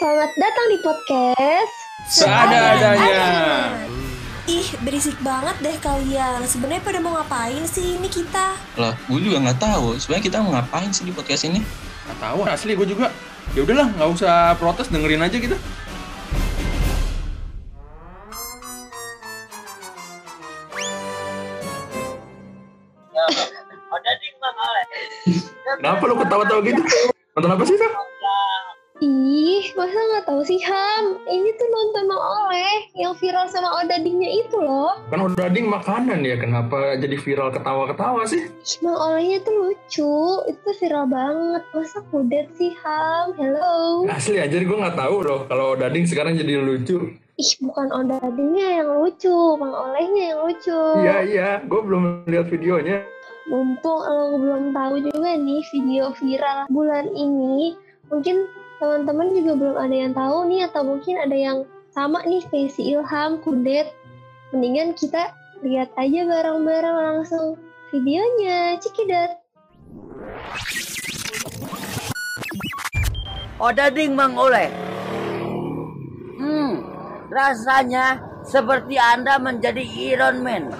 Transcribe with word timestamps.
Selamat 0.00 0.32
datang 0.32 0.66
di 0.72 0.80
podcast 0.80 1.74
Seada-adanya. 2.08 3.20
Ih, 4.48 4.64
berisik 4.80 5.12
banget 5.20 5.52
deh 5.60 5.76
kalian. 5.76 6.40
Sebenarnya 6.48 6.80
pada 6.80 7.04
mau 7.04 7.20
ngapain 7.20 7.60
sih 7.68 8.00
ini 8.00 8.08
kita? 8.08 8.56
Lah, 8.80 8.96
gue 8.96 9.20
juga 9.20 9.44
nggak 9.44 9.60
tahu. 9.60 10.00
Sebenarnya 10.00 10.24
kita 10.24 10.40
mau 10.40 10.56
ngapain 10.56 10.88
sih 10.88 11.04
di 11.04 11.12
podcast 11.12 11.44
ini? 11.44 11.60
Gak 12.08 12.16
tahu 12.16 12.48
asli 12.48 12.80
gue 12.80 12.88
juga. 12.88 13.12
Ya 13.52 13.60
udahlah, 13.60 13.92
nggak 13.92 14.10
usah 14.16 14.56
protes, 14.56 14.88
dengerin 14.88 15.20
aja 15.20 15.36
kita. 15.36 15.60
Kenapa 25.76 26.02
lu 26.08 26.16
ketawa-tawa 26.16 26.60
gitu? 26.64 26.80
Nonton 27.36 27.52
apa 27.52 27.64
sih, 27.68 27.76
Sam? 27.76 28.09
Ih, 29.40 29.72
masa 29.72 29.96
nggak 29.96 30.28
tahu 30.28 30.44
sih 30.44 30.60
Ham? 30.68 31.16
Ini 31.24 31.48
tuh 31.56 31.68
nonton 31.72 32.12
Oleh 32.12 32.92
yang 32.92 33.16
viral 33.16 33.48
sama 33.48 33.72
Odadingnya 33.80 34.28
itu 34.28 34.60
loh. 34.60 35.00
Kan 35.08 35.24
odading 35.24 35.64
makanan 35.64 36.20
ya, 36.28 36.36
kenapa 36.36 37.00
jadi 37.00 37.16
viral 37.16 37.48
ketawa-ketawa 37.48 38.28
sih? 38.28 38.52
Ih, 38.52 38.76
Mang 38.84 39.00
Olehnya 39.00 39.40
tuh 39.40 39.54
lucu, 39.56 40.44
itu 40.44 40.68
viral 40.76 41.08
banget. 41.08 41.64
Masa 41.72 42.04
kudet 42.12 42.52
sih 42.60 42.76
Ham? 42.84 43.32
Hello. 43.40 44.04
Asli 44.12 44.44
aja 44.44 44.60
gue 44.60 44.76
nggak 44.76 45.00
tahu 45.00 45.24
loh 45.24 45.48
kalau 45.48 45.72
odading 45.72 46.04
sekarang 46.04 46.36
jadi 46.36 46.60
lucu. 46.60 47.16
Ih, 47.40 47.52
bukan 47.64 47.88
Odadingnya 47.96 48.84
yang 48.84 48.92
lucu, 48.92 49.56
Mang 49.56 49.72
Olehnya 49.72 50.36
yang 50.36 50.40
lucu. 50.44 50.80
Iya, 51.00 51.16
iya, 51.24 51.48
gue 51.64 51.80
belum 51.80 52.28
lihat 52.28 52.52
videonya. 52.52 53.08
Mumpung 53.48 54.04
lo 54.04 54.36
belum 54.36 54.76
tahu 54.76 55.00
juga 55.00 55.32
nih 55.32 55.64
video 55.72 56.12
viral 56.12 56.68
bulan 56.68 57.08
ini, 57.16 57.72
mungkin 58.12 58.44
teman-teman 58.80 59.28
juga 59.36 59.52
belum 59.60 59.76
ada 59.76 59.92
yang 59.92 60.12
tahu 60.16 60.48
nih 60.48 60.64
atau 60.72 60.82
mungkin 60.88 61.20
ada 61.20 61.36
yang 61.36 61.58
sama 61.92 62.24
nih 62.24 62.40
kayak 62.48 62.72
si 62.72 62.96
Ilham, 62.96 63.36
Kudet. 63.44 63.92
Mendingan 64.56 64.96
kita 64.96 65.36
lihat 65.60 65.92
aja 66.00 66.24
bareng-bareng 66.24 66.96
langsung 66.96 67.60
videonya. 67.92 68.80
Cikidat. 68.80 69.36
Odading 73.60 74.16
Mang 74.16 74.40
Oleh. 74.40 74.72
Hmm, 76.40 76.80
rasanya 77.28 78.16
seperti 78.48 78.96
Anda 78.96 79.36
menjadi 79.36 79.84
Iron 79.84 80.40
Man. 80.40 80.72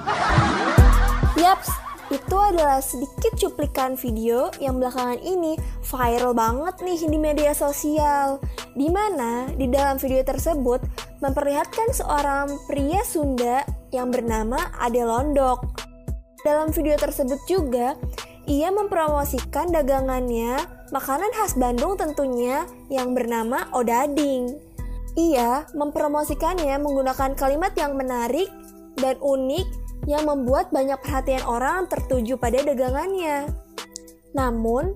Yaps, 1.37 1.69
itu 2.11 2.37
adalah 2.37 2.83
sedikit 2.83 3.39
cuplikan 3.39 3.95
video 3.95 4.51
yang 4.59 4.83
belakangan 4.83 5.23
ini 5.23 5.55
viral 5.87 6.35
banget 6.35 6.75
nih 6.83 7.01
di 7.07 7.19
media 7.19 7.55
sosial. 7.55 8.43
Di 8.75 8.91
mana 8.91 9.47
di 9.55 9.71
dalam 9.71 9.95
video 9.97 10.27
tersebut 10.27 10.83
memperlihatkan 11.23 11.95
seorang 11.95 12.51
pria 12.67 13.07
Sunda 13.07 13.63
yang 13.95 14.11
bernama 14.11 14.59
Ade 14.83 15.07
Londok. 15.07 15.63
Dalam 16.43 16.75
video 16.75 16.99
tersebut 16.99 17.39
juga, 17.47 17.95
ia 18.51 18.75
mempromosikan 18.75 19.71
dagangannya 19.71 20.59
makanan 20.91 21.31
khas 21.39 21.55
Bandung 21.55 21.95
tentunya 21.95 22.67
yang 22.91 23.15
bernama 23.15 23.71
odading. 23.71 24.59
Ia 25.15 25.71
mempromosikannya 25.79 26.75
menggunakan 26.83 27.39
kalimat 27.39 27.71
yang 27.79 27.95
menarik 27.95 28.51
dan 28.99 29.15
unik 29.23 29.90
yang 30.09 30.25
membuat 30.25 30.73
banyak 30.73 30.97
perhatian 31.01 31.45
orang 31.45 31.89
tertuju 31.91 32.37
pada 32.41 32.63
dagangannya. 32.65 33.51
Namun, 34.33 34.95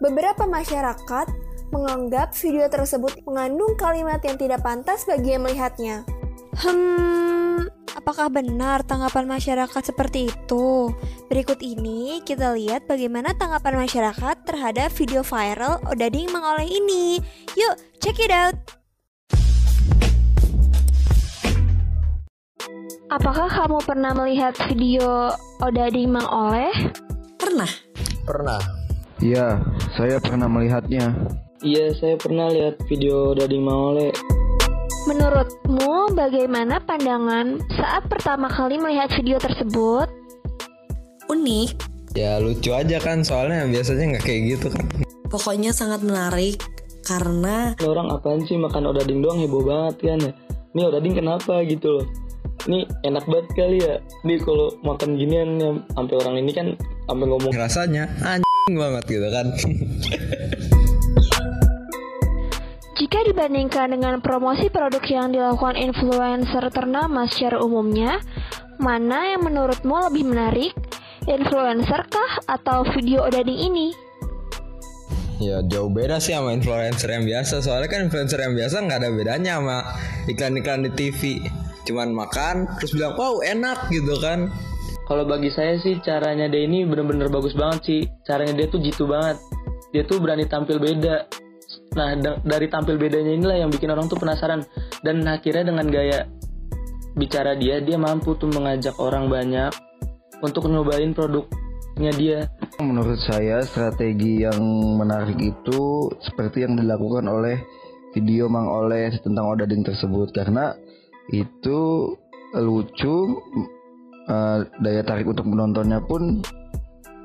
beberapa 0.00 0.48
masyarakat 0.48 1.26
menganggap 1.70 2.34
video 2.34 2.66
tersebut 2.66 3.22
mengandung 3.22 3.78
kalimat 3.78 4.18
yang 4.26 4.34
tidak 4.34 4.64
pantas 4.64 5.06
bagi 5.06 5.38
yang 5.38 5.46
melihatnya. 5.46 6.02
Hmm, 6.58 7.70
apakah 7.94 8.26
benar 8.26 8.82
tanggapan 8.82 9.30
masyarakat 9.30 9.82
seperti 9.94 10.34
itu? 10.34 10.90
Berikut 11.30 11.62
ini 11.62 12.18
kita 12.26 12.58
lihat 12.58 12.90
bagaimana 12.90 13.38
tanggapan 13.38 13.86
masyarakat 13.86 14.36
terhadap 14.42 14.90
video 14.90 15.22
viral 15.22 15.78
Odading 15.86 16.34
Mengoleh 16.34 16.66
ini. 16.66 17.22
Yuk, 17.54 17.78
check 18.02 18.18
it 18.18 18.34
out! 18.34 18.79
Apakah 23.10 23.50
kamu 23.50 23.78
pernah 23.82 24.12
melihat 24.14 24.54
video 24.70 25.34
Odading 25.60 26.14
Mang 26.14 26.28
Oleh? 26.30 26.70
Pernah? 27.36 27.70
Pernah. 28.22 28.60
Iya, 29.20 29.60
saya 29.98 30.16
pernah 30.16 30.48
melihatnya. 30.48 31.12
Iya, 31.60 31.92
saya 31.92 32.16
pernah 32.16 32.48
lihat 32.48 32.80
video 32.88 33.36
Dading 33.36 33.60
Maole. 33.60 34.16
Menurutmu 35.04 36.16
bagaimana 36.16 36.80
pandangan 36.80 37.60
saat 37.76 38.08
pertama 38.08 38.48
kali 38.48 38.80
melihat 38.80 39.12
video 39.12 39.36
tersebut? 39.36 40.08
Unik, 41.28 41.76
Ya 42.10 42.42
lucu 42.42 42.74
aja 42.74 42.98
kan, 42.98 43.22
soalnya 43.22 43.70
biasanya 43.70 44.18
nggak 44.18 44.24
kayak 44.26 44.42
gitu 44.58 44.66
kan. 44.74 44.82
pokoknya 45.30 45.70
sangat 45.70 46.02
menarik 46.02 46.58
karena 47.06 47.78
Ini 47.78 47.86
orang 47.86 48.10
apaan 48.10 48.42
sih 48.42 48.58
makan 48.58 48.90
odading 48.90 49.22
doang 49.22 49.38
heboh 49.38 49.62
banget 49.62 49.94
kan 50.02 50.18
ya. 50.18 50.32
Ini 50.74 50.80
odading 50.90 51.14
kenapa 51.14 51.62
gitu 51.62 52.02
loh. 52.02 52.06
Ini 52.68 52.84
enak 53.08 53.24
banget 53.24 53.48
kali 53.56 53.78
ya. 53.80 53.96
Nih 54.26 54.38
kalau 54.44 54.76
makan 54.84 55.16
ginian 55.16 55.56
ya, 55.56 55.70
sampai 55.96 56.14
orang 56.20 56.34
ini 56.44 56.52
kan 56.52 56.66
sampai 57.08 57.26
ngomong 57.28 57.54
rasanya 57.56 58.04
anjing 58.20 58.76
banget 58.76 59.04
gitu 59.08 59.28
kan. 59.32 59.46
Jika 63.00 63.18
dibandingkan 63.32 63.96
dengan 63.96 64.20
promosi 64.20 64.68
produk 64.68 65.00
yang 65.08 65.32
dilakukan 65.32 65.72
influencer 65.80 66.68
ternama 66.68 67.24
secara 67.24 67.64
umumnya, 67.64 68.20
mana 68.76 69.32
yang 69.32 69.40
menurutmu 69.48 70.12
lebih 70.12 70.28
menarik? 70.28 70.76
Influencer 71.24 72.04
kah 72.12 72.32
atau 72.44 72.84
video 72.92 73.24
odading 73.24 73.56
ini? 73.72 74.10
ya 75.40 75.64
jauh 75.64 75.88
beda 75.88 76.20
sih 76.20 76.36
sama 76.36 76.52
influencer 76.52 77.08
yang 77.08 77.24
biasa. 77.24 77.64
Soalnya 77.64 77.88
kan 77.88 78.00
influencer 78.06 78.38
yang 78.44 78.52
biasa 78.52 78.84
nggak 78.84 78.98
ada 79.00 79.10
bedanya 79.10 79.52
sama 79.58 79.78
iklan-iklan 80.28 80.84
di 80.84 80.90
TV. 80.92 81.40
Cuman 81.90 82.14
makan 82.14 82.70
terus 82.78 82.94
bilang 82.94 83.18
wow 83.18 83.42
enak 83.42 83.90
gitu 83.90 84.14
kan. 84.22 84.46
Kalau 85.10 85.26
bagi 85.26 85.50
saya 85.50 85.74
sih 85.82 85.98
caranya 86.06 86.46
dia 86.46 86.62
ini 86.62 86.86
bener-bener 86.86 87.26
bagus 87.26 87.50
banget 87.58 87.80
sih. 87.82 88.00
Caranya 88.22 88.54
dia 88.54 88.70
tuh 88.70 88.78
jitu 88.78 89.10
banget. 89.10 89.42
Dia 89.90 90.06
tuh 90.06 90.22
berani 90.22 90.46
tampil 90.46 90.78
beda. 90.78 91.26
Nah 91.98 92.14
da- 92.14 92.38
dari 92.46 92.70
tampil 92.70 92.94
bedanya 92.94 93.34
inilah 93.34 93.56
yang 93.66 93.70
bikin 93.74 93.90
orang 93.90 94.06
tuh 94.06 94.14
penasaran. 94.14 94.62
Dan 95.02 95.26
akhirnya 95.26 95.74
dengan 95.74 95.90
gaya 95.90 96.30
bicara 97.18 97.58
dia, 97.58 97.82
dia 97.82 97.98
mampu 97.98 98.38
tuh 98.38 98.46
mengajak 98.54 98.94
orang 99.02 99.26
banyak 99.26 99.74
untuk 100.46 100.70
nyobain 100.70 101.10
produknya 101.10 102.12
dia. 102.14 102.38
Menurut 102.78 103.18
saya 103.26 103.66
strategi 103.66 104.46
yang 104.46 104.62
menarik 104.94 105.36
itu 105.42 106.06
seperti 106.22 106.62
yang 106.62 106.78
dilakukan 106.78 107.26
oleh 107.26 107.58
video 108.14 108.46
Mang 108.46 108.70
Oleh 108.70 109.10
tentang 109.22 109.50
Odading 109.50 109.82
tersebut 109.82 110.30
karena 110.30 110.74
itu 111.30 111.80
lucu 112.58 113.16
eh, 114.26 114.58
daya 114.82 115.02
tarik 115.06 115.30
untuk 115.30 115.46
menontonnya 115.46 116.02
pun 116.02 116.42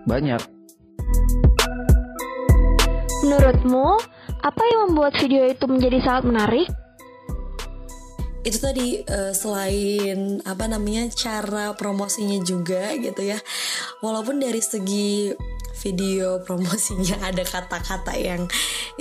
banyak. 0.06 0.42
Menurutmu, 3.26 3.98
apa 4.46 4.62
yang 4.70 4.80
membuat 4.94 5.18
video 5.18 5.50
itu 5.50 5.66
menjadi 5.66 5.98
sangat 6.06 6.24
menarik? 6.30 6.70
itu 8.46 8.62
tadi 8.62 9.02
eh, 9.02 9.34
selain 9.34 10.38
apa 10.46 10.70
namanya 10.70 11.10
cara 11.10 11.74
promosinya 11.74 12.38
juga 12.46 12.94
gitu 12.94 13.26
ya 13.26 13.42
walaupun 14.06 14.38
dari 14.38 14.62
segi 14.62 15.34
video 15.82 16.46
promosinya 16.46 17.18
ada 17.34 17.42
kata-kata 17.42 18.14
yang 18.14 18.46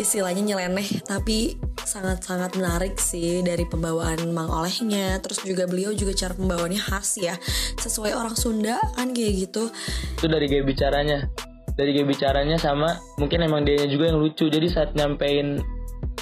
istilahnya 0.01 0.41
nyeleneh 0.41 0.89
tapi 1.05 1.61
sangat-sangat 1.85 2.57
menarik 2.57 2.97
sih 2.97 3.45
dari 3.45 3.69
pembawaan 3.69 4.33
Mang 4.33 4.49
Olehnya. 4.51 5.21
Terus 5.21 5.45
juga 5.45 5.69
beliau 5.69 5.93
juga 5.93 6.17
cara 6.17 6.33
pembawaannya 6.35 6.81
khas 6.81 7.21
ya. 7.21 7.37
Sesuai 7.79 8.17
orang 8.17 8.35
Sunda 8.35 8.81
kan 8.97 9.13
kayak 9.13 9.49
gitu. 9.49 9.71
Itu 10.19 10.27
dari 10.27 10.49
gaya 10.49 10.65
bicaranya. 10.65 11.29
Dari 11.75 11.91
gaya 11.93 12.07
bicaranya 12.07 12.57
sama 12.59 12.99
mungkin 13.21 13.45
emang 13.45 13.63
dia 13.69 13.85
juga 13.87 14.11
yang 14.11 14.19
lucu. 14.19 14.49
Jadi 14.49 14.67
saat 14.73 14.97
nyampein 14.97 15.61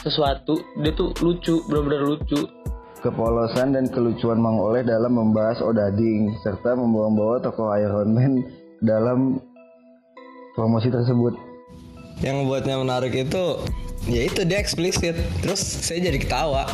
sesuatu 0.03 0.59
dia 0.83 0.93
tuh 0.93 1.15
lucu 1.23 1.63
bener-bener 1.71 2.03
lucu. 2.05 2.43
Kepolosan 3.03 3.75
dan 3.75 3.91
kelucuan 3.91 4.39
Mang 4.39 4.63
Oleh 4.63 4.87
dalam 4.87 5.19
membahas 5.19 5.59
Odading 5.59 6.39
serta 6.47 6.79
membawa-bawa 6.79 7.43
tokoh 7.43 7.75
Iron 7.75 8.15
Man 8.15 8.47
dalam 8.79 9.43
promosi 10.55 10.91
tersebut. 10.91 11.35
yang 12.23 12.47
buatnya 12.47 12.79
menarik 12.79 13.11
itu 13.19 13.59
ya 14.11 14.27
itu 14.27 14.43
dia 14.43 14.59
eksplisit 14.59 15.15
terus 15.43 15.61
saya 15.61 16.03
jadi 16.03 16.19
ketawa. 16.19 16.67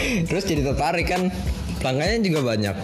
Terus 0.00 0.44
jadi 0.48 0.64
tertarik 0.64 1.06
kan. 1.12 1.28
Pelanggannya 1.80 2.20
juga 2.24 2.40
banyak. 2.44 2.74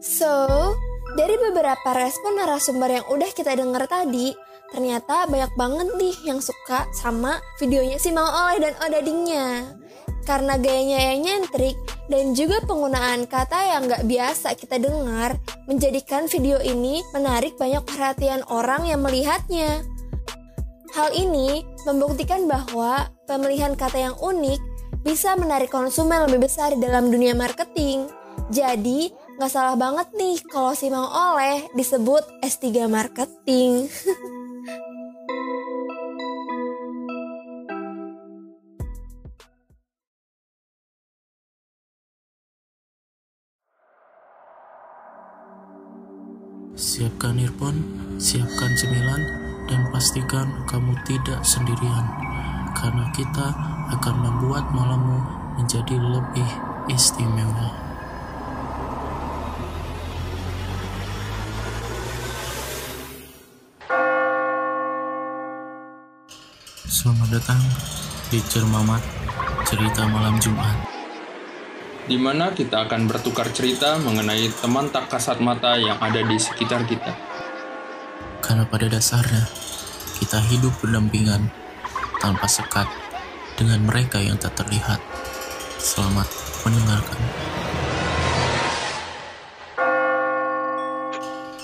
So, 0.00 0.32
dari 1.16 1.36
beberapa 1.40 1.90
respon 1.96 2.36
narasumber 2.36 3.00
yang 3.00 3.06
udah 3.08 3.30
kita 3.32 3.56
dengar 3.56 3.88
tadi, 3.88 4.32
ternyata 4.72 5.28
banyak 5.28 5.52
banget 5.56 5.88
nih 5.96 6.16
yang 6.28 6.40
suka 6.40 6.88
sama 6.92 7.40
videonya 7.60 7.96
si 7.96 8.12
Mang 8.12 8.28
Oleh 8.28 8.60
dan 8.60 8.74
Odadingnya. 8.80 9.76
Karena 10.22 10.54
gayanya 10.54 10.98
yang 11.12 11.20
nyentrik 11.26 11.74
dan 12.06 12.34
juga 12.36 12.62
penggunaan 12.62 13.26
kata 13.26 13.58
yang 13.74 13.90
gak 13.90 14.06
biasa 14.06 14.54
kita 14.54 14.78
dengar, 14.78 15.38
menjadikan 15.66 16.30
video 16.30 16.62
ini 16.62 17.02
menarik 17.10 17.58
banyak 17.58 17.82
perhatian 17.82 18.46
orang 18.46 18.86
yang 18.86 19.02
melihatnya. 19.02 19.82
Hal 20.92 21.08
ini 21.16 21.64
membuktikan 21.88 22.46
bahwa 22.46 23.08
pemilihan 23.24 23.74
kata 23.74 23.98
yang 23.98 24.16
unik 24.20 24.60
bisa 25.02 25.34
menarik 25.34 25.72
konsumen 25.72 26.28
lebih 26.28 26.46
besar 26.46 26.76
dalam 26.78 27.10
dunia 27.10 27.34
marketing. 27.34 28.06
Jadi, 28.52 29.10
gak 29.40 29.50
salah 29.50 29.74
banget 29.74 30.12
nih 30.14 30.38
kalau 30.52 30.76
si 30.76 30.92
Mang 30.92 31.08
Oleh 31.08 31.66
disebut 31.74 32.22
S3 32.44 32.86
Marketing. 32.86 33.88
Siapkan 46.82 47.38
earphone, 47.38 47.78
siapkan 48.18 48.74
cemilan, 48.74 49.22
dan 49.70 49.86
pastikan 49.94 50.66
kamu 50.66 50.98
tidak 51.06 51.38
sendirian. 51.46 52.10
Karena 52.74 53.06
kita 53.14 53.54
akan 53.94 54.14
membuat 54.18 54.66
malammu 54.74 55.18
menjadi 55.62 55.94
lebih 55.94 56.50
istimewa. 56.90 57.70
Selamat 66.90 67.30
datang 67.30 67.62
di 68.34 68.42
Cermamat 68.50 69.06
Cerita 69.70 70.02
Malam 70.10 70.34
Jumat. 70.42 71.01
Di 72.02 72.18
mana 72.18 72.50
kita 72.50 72.82
akan 72.90 73.06
bertukar 73.06 73.46
cerita 73.54 73.94
mengenai 74.02 74.50
teman 74.58 74.90
tak 74.90 75.06
kasat 75.06 75.38
mata 75.38 75.78
yang 75.78 75.94
ada 76.02 76.18
di 76.18 76.34
sekitar 76.34 76.82
kita. 76.82 77.14
Karena 78.42 78.66
pada 78.66 78.90
dasarnya 78.90 79.46
kita 80.18 80.42
hidup 80.50 80.74
berdampingan 80.82 81.46
tanpa 82.18 82.50
sekat 82.50 82.90
dengan 83.54 83.86
mereka 83.86 84.18
yang 84.18 84.34
tak 84.34 84.58
terlihat. 84.58 84.98
Selamat 85.78 86.26
mendengarkan. 86.66 87.22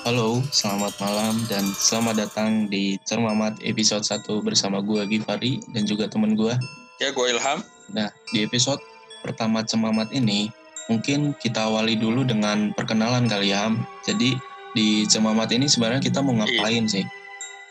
Halo, 0.07 0.41
selamat 0.55 0.95
malam 1.03 1.35
dan 1.51 1.67
selamat 1.77 2.15
datang 2.17 2.71
di 2.71 2.97
Cermamat 3.05 3.61
episode 3.61 4.07
1 4.07 4.25
bersama 4.41 4.81
gue 4.81 5.05
Givari 5.05 5.61
dan 5.75 5.85
juga 5.85 6.09
temen 6.09 6.33
gue. 6.33 6.55
Ya, 7.03 7.13
gue 7.13 7.27
Ilham. 7.29 7.61
Nah, 7.93 8.09
di 8.33 8.41
episode 8.47 8.81
pertama 9.29 9.61
Cermamat 9.61 10.09
ini 10.17 10.49
mungkin 10.89 11.37
kita 11.37 11.69
awali 11.69 11.95
dulu 12.01 12.25
dengan 12.25 12.73
perkenalan 12.73 13.29
kali 13.29 13.53
ya. 13.53 13.69
Jadi 14.09 14.41
di 14.73 15.05
Cermamat 15.05 15.53
ini 15.53 15.69
sebenarnya 15.69 16.01
kita 16.01 16.25
mau 16.25 16.33
ngapain 16.41 16.89
sih? 16.89 17.05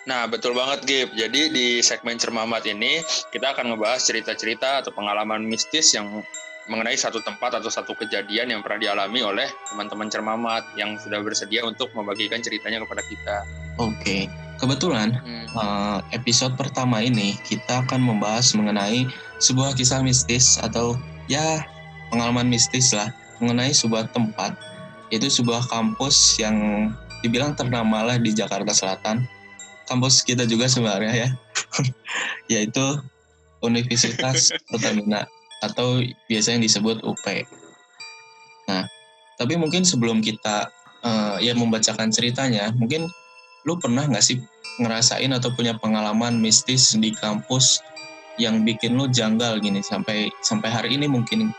Nah, 0.08 0.24
betul 0.24 0.56
banget, 0.56 0.88
Gip. 0.88 1.10
Jadi 1.20 1.52
di 1.52 1.68
segmen 1.84 2.16
Cermamat 2.16 2.64
ini, 2.64 3.04
kita 3.28 3.52
akan 3.52 3.76
ngebahas 3.76 4.00
cerita-cerita 4.00 4.80
atau 4.80 4.96
pengalaman 4.96 5.44
mistis 5.44 5.92
yang 5.92 6.24
mengenai 6.72 6.96
satu 6.96 7.20
tempat 7.24 7.60
atau 7.60 7.68
satu 7.68 7.92
kejadian 7.96 8.56
yang 8.56 8.62
pernah 8.64 8.80
dialami 8.88 9.20
oleh 9.20 9.48
teman-teman 9.68 10.08
Cermamat 10.08 10.64
yang 10.80 10.96
sudah 10.96 11.20
bersedia 11.20 11.64
untuk 11.68 11.92
membagikan 11.92 12.40
ceritanya 12.40 12.80
kepada 12.88 13.04
kita. 13.04 13.38
Oke, 13.84 14.32
kebetulan 14.60 15.16
Hmm. 15.20 15.48
eh, 15.48 16.00
episode 16.16 16.56
pertama 16.56 17.04
ini 17.04 17.36
kita 17.44 17.84
akan 17.84 18.00
membahas 18.00 18.56
mengenai 18.56 19.08
sebuah 19.44 19.76
kisah 19.76 20.04
mistis 20.04 20.56
atau 20.60 20.96
ya 21.32 21.64
pengalaman 22.12 22.48
mistis 22.48 22.92
lah 22.96 23.12
mengenai 23.44 23.72
sebuah 23.72 24.12
tempat. 24.12 24.56
Yaitu 25.08 25.32
sebuah 25.32 25.72
kampus 25.72 26.36
yang 26.36 26.90
dibilang 27.24 27.56
ternama 27.56 28.04
lah 28.04 28.18
di 28.20 28.36
Jakarta 28.36 28.76
Selatan. 28.76 29.24
Kampus 29.88 30.20
kita 30.28 30.44
juga 30.44 30.68
sebenarnya 30.68 31.14
ya. 31.16 31.30
Yaitu 32.52 33.00
Universitas 33.64 34.52
Pertamina 34.68 35.26
atau 35.62 36.02
biasanya 36.30 36.62
disebut 36.62 37.02
UP 37.02 37.26
nah 38.68 38.84
tapi 39.40 39.58
mungkin 39.58 39.88
sebelum 39.88 40.22
kita 40.22 40.70
eh, 41.02 41.50
ya 41.50 41.54
membacakan 41.58 42.14
ceritanya 42.14 42.70
mungkin 42.78 43.10
lu 43.66 43.80
pernah 43.82 44.06
nggak 44.06 44.22
sih 44.22 44.38
ngerasain 44.78 45.34
atau 45.34 45.50
punya 45.58 45.74
pengalaman 45.82 46.38
mistis 46.38 46.94
di 46.94 47.10
kampus 47.18 47.82
yang 48.38 48.62
bikin 48.62 48.98
lu 48.98 49.10
janggal 49.10 49.58
gini 49.58 49.82
sampai 49.82 50.30
sampai 50.46 50.70
hari 50.70 50.90
ini 50.98 51.10
mungkin. 51.10 51.50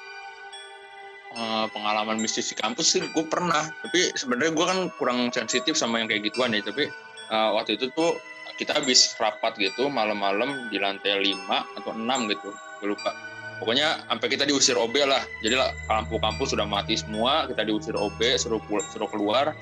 Eh, 1.38 1.66
pengalaman 1.70 2.18
mistis 2.18 2.50
di 2.50 2.56
kampus 2.58 2.98
sih 2.98 3.00
gue 3.04 3.24
pernah. 3.26 3.70
Tapi 3.86 4.10
sebenarnya 4.18 4.52
gue 4.54 4.66
kan 4.66 4.78
kurang 4.98 5.30
sensitif 5.30 5.78
sama 5.78 6.02
yang 6.02 6.10
kayak 6.10 6.26
gituan 6.26 6.50
ya. 6.50 6.62
Tapi 6.64 6.90
eh, 7.30 7.50
waktu 7.54 7.78
itu 7.78 7.90
tuh 7.94 8.18
kita 8.58 8.74
habis 8.74 9.14
rapat 9.22 9.54
gitu 9.54 9.86
malam-malam 9.86 10.66
di 10.74 10.82
lantai 10.82 11.14
5 11.22 11.78
atau 11.78 11.94
6 11.94 12.32
gitu. 12.34 12.50
Gue 12.82 12.88
lupa. 12.94 13.14
Pokoknya 13.58 14.02
sampai 14.06 14.28
kita 14.30 14.46
diusir 14.46 14.78
OB 14.78 14.94
lah. 15.02 15.22
Jadi 15.42 15.58
lampu 15.90 16.18
kampus 16.18 16.54
sudah 16.54 16.66
mati 16.66 16.94
semua 16.98 17.46
kita 17.50 17.66
diusir 17.66 17.94
OB 17.94 18.18
suruh 18.38 18.62
suruh 18.90 19.10
keluar. 19.10 19.54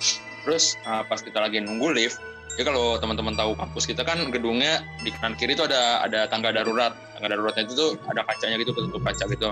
Terus 0.48 0.80
eh, 0.80 1.02
pas 1.04 1.20
kita 1.20 1.44
lagi 1.44 1.60
nunggu 1.60 1.92
lift 1.92 2.20
ya 2.56 2.64
kalau 2.64 2.96
teman-teman 2.96 3.36
tahu 3.36 3.52
kampus 3.56 3.84
kita 3.84 4.02
kan 4.02 4.32
gedungnya 4.32 4.80
di 5.04 5.12
kanan 5.12 5.36
kiri 5.36 5.52
itu 5.52 5.64
ada 5.68 6.00
ada 6.04 6.24
tangga 6.28 6.52
darurat. 6.52 6.96
Tangga 7.16 7.36
daruratnya 7.36 7.68
itu 7.68 7.74
tuh 7.76 7.90
ada 8.08 8.24
kacanya 8.24 8.56
gitu 8.60 8.72
ketutup 8.72 9.00
kaca 9.04 9.24
gitu. 9.28 9.48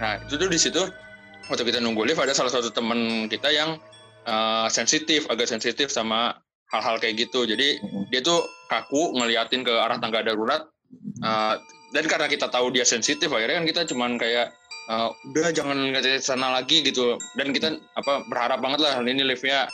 Nah 0.00 0.12
itu 0.20 0.34
tuh 0.36 0.48
di 0.48 0.60
situ 0.60 0.82
waktu 1.48 1.62
kita 1.64 1.78
nunggu 1.80 2.04
lift 2.04 2.20
ada 2.20 2.36
salah 2.36 2.52
satu 2.52 2.68
teman 2.68 3.30
kita 3.32 3.48
yang 3.48 3.80
uh, 4.28 4.68
sensitif 4.68 5.24
agak 5.32 5.48
sensitif 5.48 5.88
sama 5.88 6.36
hal-hal 6.68 7.00
kayak 7.00 7.16
gitu. 7.28 7.48
Jadi 7.48 7.80
dia 8.12 8.20
tuh 8.20 8.44
kaku 8.68 9.16
ngeliatin 9.16 9.64
ke 9.64 9.72
arah 9.72 9.96
tangga 9.96 10.20
darurat 10.20 10.68
uh, 11.24 11.54
dan 11.96 12.04
karena 12.04 12.28
kita 12.28 12.52
tahu 12.52 12.68
dia 12.68 12.84
sensitif 12.84 13.32
akhirnya 13.32 13.64
kan 13.64 13.66
kita 13.66 13.80
cuman 13.88 14.20
kayak 14.20 14.52
uh, 14.92 15.08
udah 15.32 15.54
jangan 15.56 15.78
ke 15.96 16.20
sana 16.20 16.52
lagi 16.52 16.84
gitu. 16.84 17.16
Dan 17.38 17.56
kita 17.56 17.80
apa 17.96 18.28
berharap 18.28 18.60
banget 18.60 18.84
lah 18.84 19.00
ini 19.00 19.24
liftnya 19.24 19.70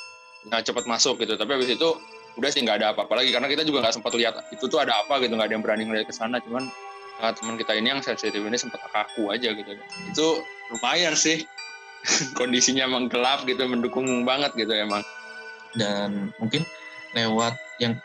uh, 0.54 0.62
cepat 0.62 0.86
masuk 0.86 1.18
gitu. 1.18 1.34
Tapi 1.34 1.50
habis 1.58 1.74
itu 1.74 1.90
udah 2.40 2.48
sih 2.48 2.64
nggak 2.64 2.80
ada 2.80 2.86
apa-apa 2.96 3.20
lagi 3.20 3.30
karena 3.34 3.48
kita 3.50 3.62
juga 3.68 3.84
nggak 3.84 3.94
sempat 4.00 4.12
lihat 4.16 4.34
itu 4.48 4.64
tuh 4.64 4.80
ada 4.80 4.96
apa 5.04 5.20
gitu 5.20 5.36
nggak 5.36 5.52
ada 5.52 5.54
yang 5.54 5.64
berani 5.64 5.84
ngeliat 5.84 6.08
ke 6.08 6.14
sana. 6.14 6.40
Cuman 6.40 6.68
uh, 7.20 7.32
teman 7.32 7.60
kita 7.60 7.76
ini 7.76 7.92
yang 7.92 8.00
sensitif 8.00 8.40
ini 8.40 8.56
sempat 8.56 8.80
kaku 8.88 9.28
aja 9.32 9.52
gitu. 9.52 9.70
Itu 10.08 10.26
lumayan 10.72 11.12
sih. 11.16 11.44
Kondisinya 12.38 12.88
emang 12.88 13.06
gelap 13.06 13.44
gitu 13.46 13.62
mendukung 13.68 14.24
banget 14.24 14.56
gitu 14.56 14.72
emang. 14.72 15.04
Dan 15.76 16.32
mungkin 16.40 16.64
lewat 17.12 17.56
yang 17.80 17.96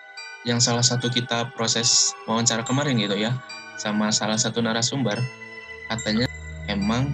yang 0.47 0.59
salah 0.63 0.83
satu 0.83 1.11
kita 1.11 1.51
proses 1.55 2.15
wawancara 2.23 2.63
kemarin 2.63 2.95
gitu 2.95 3.19
ya 3.19 3.35
sama 3.75 4.13
salah 4.15 4.39
satu 4.39 4.63
narasumber 4.63 5.19
katanya 5.91 6.27
emang 6.71 7.11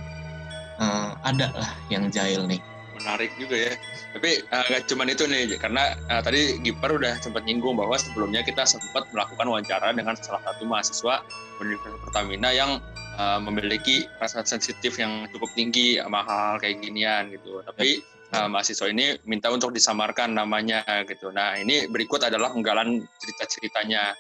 eh, 0.78 1.10
ada 1.26 1.50
lah 1.54 1.72
yang 1.90 2.14
jahil 2.14 2.46
nih 2.46 2.62
menarik 3.04 3.36
juga 3.36 3.56
ya. 3.70 3.74
Tapi 4.16 4.48
uh, 4.48 4.64
gak 4.72 4.88
cuman 4.88 5.12
itu 5.12 5.24
nih 5.28 5.60
karena 5.60 6.00
uh, 6.08 6.24
tadi 6.24 6.58
Gipar 6.64 6.96
udah 6.96 7.20
sempat 7.20 7.44
nyinggung 7.44 7.76
bahwa 7.76 8.00
sebelumnya 8.00 8.42
kita 8.48 8.64
sempat 8.64 9.04
melakukan 9.12 9.44
wawancara 9.44 9.92
dengan 9.92 10.16
salah 10.16 10.40
satu 10.48 10.64
mahasiswa 10.64 11.20
Universitas 11.60 12.00
Pertamina 12.00 12.50
yang 12.56 12.80
uh, 13.20 13.40
memiliki 13.44 14.08
rasa 14.24 14.48
sensitif 14.48 14.96
yang 14.96 15.28
cukup 15.36 15.52
tinggi 15.54 16.00
sama 16.00 16.24
hal 16.24 16.64
kayak 16.64 16.80
ginian 16.80 17.30
gitu. 17.36 17.60
Tapi 17.68 18.00
uh, 18.34 18.48
mahasiswa 18.48 18.88
ini 18.88 19.20
minta 19.28 19.52
untuk 19.52 19.76
disamarkan 19.76 20.32
namanya 20.32 20.82
gitu. 21.06 21.30
Nah 21.30 21.60
ini 21.60 21.92
berikut 21.92 22.24
adalah 22.24 22.56
penggalan 22.56 23.04
cerita-ceritanya. 23.20 24.16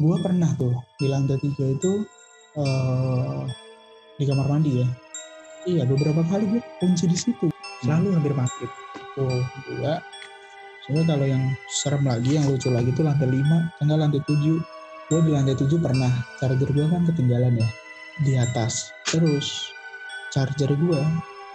Gua 0.00 0.18
pernah 0.18 0.50
tuh 0.58 0.74
di 0.98 1.06
lantai 1.06 1.38
tiga 1.38 1.66
itu 1.68 2.02
eh 2.58 3.44
di 4.20 4.24
kamar 4.28 4.46
mandi 4.50 4.82
ya. 4.82 4.88
Iya 5.62 5.86
beberapa 5.86 6.26
kali 6.26 6.44
gue 6.50 6.60
kunci 6.82 7.06
di 7.06 7.14
situ. 7.14 7.46
Selalu 7.86 8.18
hampir 8.18 8.34
maghrib. 8.34 8.70
Tuh 9.14 9.42
dua. 9.70 10.02
Soalnya 10.82 11.14
kalau 11.14 11.26
yang 11.30 11.44
serem 11.70 12.02
lagi, 12.02 12.34
yang 12.34 12.50
lucu 12.50 12.66
lagi 12.74 12.90
tuh 12.90 13.06
lantai 13.06 13.30
lima, 13.30 13.70
enggak 13.78 13.98
lantai 14.02 14.22
tujuh. 14.26 14.58
Gue 15.06 15.20
di 15.22 15.30
lantai 15.30 15.54
tujuh 15.54 15.78
pernah 15.78 16.10
charger 16.42 16.66
gue 16.66 16.86
kan 16.90 17.06
ketinggalan 17.06 17.62
ya 17.62 17.68
di 18.26 18.32
atas. 18.34 18.90
Terus 19.06 19.70
charger 20.34 20.74
gue 20.74 21.00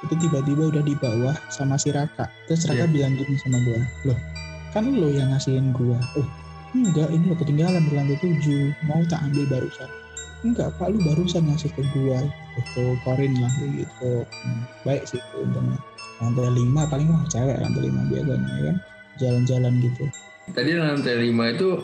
itu 0.08 0.14
tiba-tiba 0.24 0.72
udah 0.72 0.84
di 0.86 0.96
bawah 0.96 1.36
sama 1.52 1.76
si 1.76 1.92
Raka. 1.92 2.32
Terus 2.48 2.64
Raka 2.70 2.88
Iya. 2.88 2.94
bilang 2.94 3.14
gini 3.20 3.36
sama 3.44 3.60
gue, 3.66 3.80
loh 4.08 4.20
kan 4.72 4.88
lo 4.88 5.10
yang 5.12 5.36
ngasihin 5.36 5.76
gue. 5.76 6.00
Oh 6.16 6.28
enggak 6.72 7.12
ini 7.12 7.28
lo 7.28 7.36
ketinggalan 7.36 7.84
di 7.84 7.92
lantai 7.92 8.18
tujuh 8.24 8.72
mau 8.88 9.04
tak 9.10 9.20
ambil 9.28 9.44
barusan 9.52 9.90
enggak 10.46 10.70
pak 10.78 10.94
lu 10.94 11.02
barusan 11.02 11.46
ngasih 11.50 11.72
ke 11.74 11.82
gua 11.96 12.22
gitu 12.58 12.84
korin 13.02 13.34
lah 13.42 13.52
gitu 13.74 14.26
Hmm, 14.46 14.62
baik 14.86 15.04
sih 15.10 15.18
itu 15.18 15.36
untungnya 15.42 15.80
lantai 16.18 16.50
lima 16.54 16.82
paling 16.90 17.08
mah 17.10 17.26
cewek 17.30 17.58
lantai 17.58 17.82
lima 17.86 18.02
biasanya 18.10 18.50
ya 18.50 18.62
kan 18.70 18.78
jalan-jalan 19.18 19.74
gitu 19.82 20.06
Tadi 20.48 20.72
lantai 20.80 21.16
lima 21.20 21.52
itu 21.52 21.76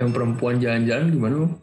yang 0.00 0.10
perempuan 0.16 0.56
jalan-jalan 0.56 1.12
gimana 1.12 1.34
bang? 1.44 1.54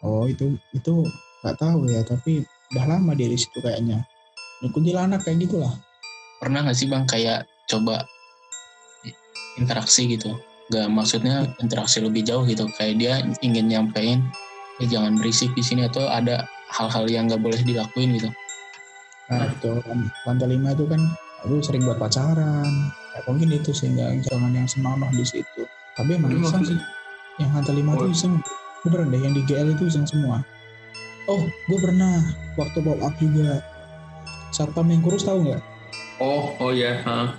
Oh 0.00 0.24
itu 0.24 0.56
itu 0.72 1.04
nggak 1.44 1.56
tahu 1.60 1.84
ya 1.92 2.00
tapi 2.08 2.40
udah 2.72 2.84
lama 2.88 3.12
dia 3.12 3.28
di 3.28 3.36
situ 3.36 3.60
kayaknya. 3.60 4.00
Kuntilanak 4.72 5.20
kayak 5.24 5.44
gitulah. 5.44 5.76
Pernah 6.40 6.64
nggak 6.64 6.76
sih 6.76 6.88
bang 6.88 7.04
kayak 7.04 7.44
coba 7.68 8.08
interaksi 9.60 10.08
gitu? 10.08 10.32
Gak 10.72 10.86
maksudnya 10.88 11.50
interaksi 11.60 12.00
lebih 12.00 12.24
jauh 12.24 12.46
gitu. 12.48 12.64
Kayak 12.78 12.94
dia 12.96 13.14
ingin 13.44 13.68
nyampein, 13.68 14.24
eh 14.80 14.88
jangan 14.88 15.20
berisik 15.20 15.52
di 15.52 15.60
sini 15.60 15.84
atau 15.84 16.08
ada 16.08 16.48
hal-hal 16.72 17.04
yang 17.06 17.28
nggak 17.28 17.42
boleh 17.44 17.60
dilakuin 17.60 18.16
gitu. 18.16 18.32
Nah 19.28 19.46
itu 19.46 19.72
lantai 20.26 20.48
lima 20.50 20.72
itu 20.72 20.88
kan 20.88 21.00
aku 21.44 21.60
sering 21.60 21.84
buat 21.84 22.00
pacaran. 22.00 22.66
Ya, 23.14 23.20
mungkin 23.28 23.52
itu 23.52 23.70
sehingga 23.76 24.10
jangan 24.26 24.56
yang 24.56 24.66
senonoh 24.66 25.10
di 25.12 25.22
situ. 25.26 25.68
Tapi 25.98 26.16
emang 26.16 26.32
iseng 26.40 26.64
sih. 26.64 26.78
Yang 27.36 27.50
lantai 27.60 27.74
lima 27.76 27.92
itu 28.00 28.06
Oh. 28.08 28.14
iseng. 28.14 28.34
Beneran 28.80 29.12
deh 29.12 29.20
yang 29.20 29.34
di 29.36 29.42
GL 29.44 29.76
itu 29.76 29.92
iseng 29.92 30.08
semua. 30.08 30.40
Oh, 31.28 31.44
gue 31.44 31.78
pernah 31.78 32.16
waktu 32.56 32.80
pop 32.80 32.98
up 33.04 33.14
juga. 33.20 33.60
Satpam 34.50 34.88
yang 34.88 35.04
kurus 35.04 35.28
tahu 35.28 35.46
nggak? 35.46 35.62
Oh, 36.18 36.56
oh 36.58 36.72
ya. 36.72 37.00
ha. 37.04 37.36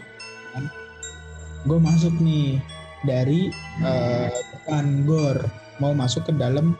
gue 1.61 1.77
masuk 1.77 2.17
nih 2.17 2.57
dari 3.05 3.53
eh, 3.85 4.27
depan 4.33 5.05
gor 5.05 5.37
mau 5.77 5.93
masuk 5.93 6.25
ke 6.25 6.33
dalam 6.33 6.73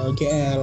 eh, 0.00 0.10
GL 0.14 0.62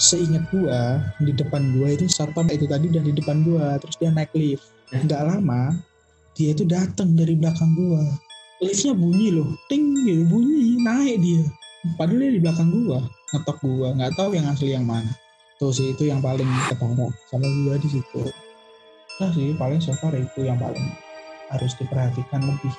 seingat 0.00 0.48
gua 0.48 1.04
di 1.20 1.32
depan 1.36 1.76
gua 1.76 1.92
itu 1.92 2.08
satpam 2.08 2.48
itu 2.48 2.64
tadi 2.64 2.88
udah 2.88 3.04
di 3.04 3.12
depan 3.12 3.44
gua 3.44 3.76
terus 3.82 4.00
dia 4.00 4.08
naik 4.08 4.32
lift. 4.32 4.72
Nggak 4.90 5.22
lama 5.28 5.76
dia 6.32 6.56
itu 6.56 6.64
datang 6.64 7.12
dari 7.14 7.36
belakang 7.36 7.76
gua. 7.76 8.00
Liftnya 8.64 8.96
bunyi 8.96 9.28
loh 9.34 9.50
ting 9.68 9.92
gitu 10.08 10.24
bunyi 10.24 10.80
naik 10.80 11.20
dia. 11.20 11.44
Padahal 11.96 12.20
dia 12.20 12.30
di 12.36 12.40
belakang 12.40 12.68
gua 12.72 13.04
ngetok 13.36 13.56
gua. 13.60 13.88
Nggak 13.96 14.12
tahu 14.16 14.30
yang 14.32 14.46
asli 14.48 14.72
yang 14.72 14.88
mana. 14.88 15.12
Tuh 15.60 15.68
sih 15.68 15.92
itu 15.92 16.08
yang 16.08 16.24
paling 16.24 16.48
ketara 16.72 17.08
sama 17.28 17.46
gua 17.68 17.76
di 17.76 17.88
situ. 17.92 18.22
Nah 19.20 19.28
sih 19.36 19.52
paling 19.52 19.84
so 19.84 19.92
far 20.00 20.16
itu 20.16 20.48
yang 20.48 20.56
paling 20.56 20.88
harus 21.52 21.76
diperhatikan 21.76 22.40
lebih 22.40 22.72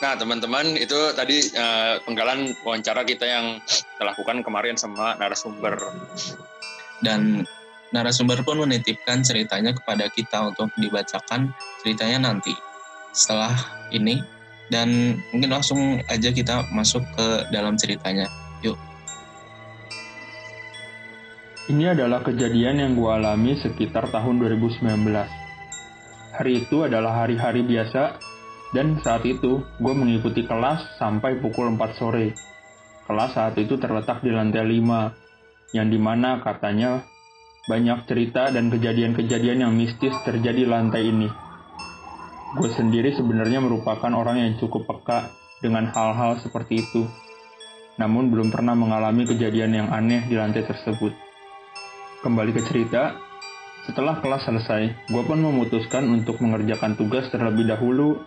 Nah, 0.00 0.16
teman-teman, 0.16 0.80
itu 0.80 0.96
tadi 1.12 1.44
eh, 1.52 2.00
penggalan 2.04 2.56
wawancara 2.64 3.04
kita 3.04 3.28
yang 3.28 3.60
kita 3.68 4.02
lakukan 4.04 4.40
kemarin 4.40 4.80
sama 4.80 5.16
narasumber. 5.20 5.76
dan 7.00 7.48
narasumber 7.96 8.44
pun 8.44 8.60
menitipkan 8.60 9.24
ceritanya 9.24 9.72
kepada 9.74 10.06
kita 10.12 10.52
untuk 10.52 10.70
dibacakan 10.76 11.50
ceritanya 11.82 12.30
nanti 12.30 12.52
setelah 13.10 13.56
ini 13.90 14.22
dan 14.70 15.18
mungkin 15.34 15.50
langsung 15.50 15.80
aja 16.06 16.30
kita 16.30 16.70
masuk 16.70 17.02
ke 17.16 17.26
dalam 17.50 17.74
ceritanya 17.74 18.30
yuk 18.62 18.78
Ini 21.70 21.94
adalah 21.94 22.26
kejadian 22.26 22.82
yang 22.82 22.92
gue 22.98 23.06
alami 23.06 23.54
sekitar 23.54 24.10
tahun 24.10 24.42
2019. 24.42 24.90
Hari 26.34 26.52
itu 26.66 26.82
adalah 26.82 27.22
hari-hari 27.22 27.62
biasa, 27.62 28.18
dan 28.70 29.02
saat 29.02 29.26
itu 29.26 29.62
gue 29.82 29.94
mengikuti 29.94 30.46
kelas 30.46 30.98
sampai 30.98 31.42
pukul 31.42 31.74
4 31.74 31.98
sore. 31.98 32.34
Kelas 33.10 33.34
saat 33.34 33.58
itu 33.58 33.74
terletak 33.74 34.22
di 34.22 34.30
lantai 34.30 34.62
5, 34.62 35.74
yang 35.74 35.90
di 35.90 35.98
mana 35.98 36.38
katanya 36.38 37.02
banyak 37.66 38.06
cerita 38.06 38.50
dan 38.54 38.70
kejadian-kejadian 38.70 39.66
yang 39.66 39.72
mistis 39.74 40.14
terjadi 40.22 40.66
di 40.66 40.70
lantai 40.70 41.02
ini. 41.10 41.28
Gue 42.54 42.70
sendiri 42.74 43.14
sebenarnya 43.14 43.62
merupakan 43.62 44.10
orang 44.10 44.42
yang 44.42 44.52
cukup 44.58 44.86
peka 44.86 45.30
dengan 45.62 45.90
hal-hal 45.90 46.38
seperti 46.42 46.82
itu, 46.82 47.06
namun 47.98 48.30
belum 48.30 48.50
pernah 48.50 48.74
mengalami 48.74 49.26
kejadian 49.26 49.74
yang 49.74 49.88
aneh 49.90 50.26
di 50.26 50.34
lantai 50.34 50.66
tersebut. 50.66 51.14
Kembali 52.22 52.50
ke 52.54 52.62
cerita, 52.66 53.18
setelah 53.86 54.18
kelas 54.18 54.46
selesai, 54.46 55.10
gue 55.10 55.22
pun 55.26 55.38
memutuskan 55.38 56.06
untuk 56.10 56.38
mengerjakan 56.42 56.94
tugas 56.94 57.26
terlebih 57.30 57.70
dahulu 57.70 58.18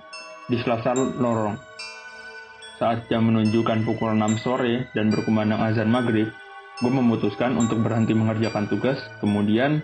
di 0.51 0.59
selasar 0.59 0.95
lorong. 0.95 1.55
Saat 2.81 3.07
jam 3.07 3.29
menunjukkan 3.29 3.87
pukul 3.87 4.17
6 4.17 4.43
sore 4.43 4.91
dan 4.91 5.07
berkumandang 5.07 5.61
azan 5.61 5.87
maghrib, 5.87 6.27
gue 6.81 6.91
memutuskan 6.91 7.55
untuk 7.55 7.79
berhenti 7.79 8.11
mengerjakan 8.17 8.67
tugas, 8.67 8.99
kemudian 9.23 9.79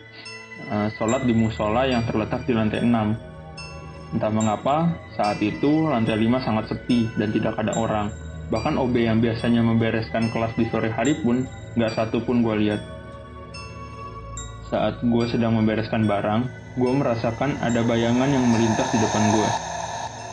eh, 0.68 0.90
sholat 1.00 1.24
di 1.24 1.32
musola 1.32 1.88
yang 1.88 2.04
terletak 2.04 2.44
di 2.44 2.54
lantai 2.58 2.84
6. 2.84 4.18
Entah 4.18 4.34
mengapa, 4.34 4.98
saat 5.14 5.38
itu 5.40 5.86
lantai 5.86 6.18
5 6.18 6.42
sangat 6.42 6.66
sepi 6.74 7.08
dan 7.16 7.30
tidak 7.30 7.56
ada 7.62 7.78
orang. 7.78 8.10
Bahkan 8.50 8.82
OB 8.82 8.96
yang 8.98 9.22
biasanya 9.22 9.62
membereskan 9.62 10.34
kelas 10.34 10.58
di 10.58 10.66
sore 10.74 10.90
hari 10.90 11.14
pun, 11.22 11.46
nggak 11.78 11.94
satu 11.94 12.26
pun 12.26 12.42
gue 12.42 12.56
lihat. 12.66 12.82
Saat 14.74 15.06
gue 15.06 15.26
sedang 15.30 15.54
membereskan 15.62 16.10
barang, 16.10 16.42
gue 16.74 16.92
merasakan 16.94 17.54
ada 17.62 17.86
bayangan 17.86 18.30
yang 18.30 18.46
melintas 18.50 18.90
di 18.90 18.98
depan 18.98 19.24
gue. 19.38 19.69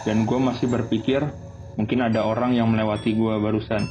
Dan 0.07 0.23
gue 0.23 0.39
masih 0.39 0.71
berpikir, 0.71 1.27
mungkin 1.75 1.99
ada 2.07 2.23
orang 2.23 2.55
yang 2.55 2.71
melewati 2.71 3.13
gue 3.13 3.35
barusan. 3.43 3.83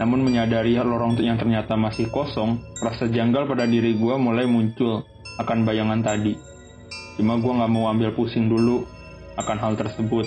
Namun 0.00 0.24
menyadari 0.24 0.80
lorong 0.80 1.20
yang 1.20 1.36
ternyata 1.36 1.76
masih 1.76 2.08
kosong, 2.08 2.62
rasa 2.80 3.10
janggal 3.10 3.44
pada 3.44 3.68
diri 3.68 3.98
gue 4.00 4.14
mulai 4.16 4.48
muncul 4.48 5.04
akan 5.36 5.68
bayangan 5.68 6.00
tadi. 6.00 6.34
Cuma 7.20 7.36
gue 7.36 7.52
gak 7.52 7.70
mau 7.70 7.90
ambil 7.92 8.14
pusing 8.16 8.48
dulu 8.48 8.86
akan 9.36 9.56
hal 9.60 9.74
tersebut. 9.76 10.24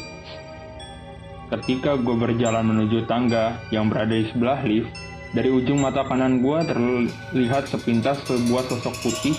Ketika 1.51 2.00
gue 2.00 2.15
berjalan 2.15 2.63
menuju 2.63 3.10
tangga 3.12 3.60
yang 3.75 3.91
berada 3.91 4.15
di 4.15 4.27
sebelah 4.32 4.63
lift, 4.63 4.91
dari 5.32 5.48
ujung 5.51 5.80
mata 5.80 6.03
kanan 6.03 6.44
gue 6.44 6.60
terlihat 6.68 7.72
sepintas 7.72 8.20
sebuah 8.27 8.68
sosok 8.68 8.96
putih 9.03 9.36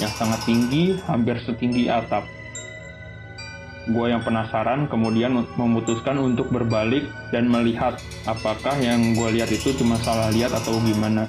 yang 0.00 0.12
sangat 0.16 0.40
tinggi, 0.48 0.96
hampir 1.04 1.36
setinggi 1.44 1.92
atap. 1.92 2.24
Gue 3.84 4.08
yang 4.08 4.24
penasaran 4.24 4.88
kemudian 4.88 5.44
memutuskan 5.60 6.16
untuk 6.16 6.48
berbalik 6.48 7.04
dan 7.28 7.52
melihat 7.52 8.00
apakah 8.24 8.72
yang 8.80 9.12
gue 9.12 9.28
lihat 9.36 9.52
itu 9.52 9.76
cuma 9.76 10.00
salah 10.00 10.32
lihat 10.32 10.56
atau 10.56 10.80
gimana. 10.80 11.28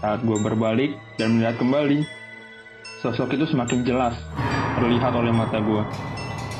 Saat 0.00 0.24
gue 0.24 0.38
berbalik 0.40 0.96
dan 1.20 1.36
melihat 1.36 1.60
kembali, 1.60 2.08
sosok 3.04 3.36
itu 3.36 3.44
semakin 3.52 3.84
jelas 3.84 4.16
terlihat 4.80 5.12
oleh 5.12 5.28
mata 5.28 5.60
gue, 5.60 5.84